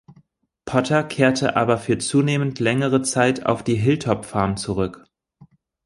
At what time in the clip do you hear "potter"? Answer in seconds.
0.65-1.03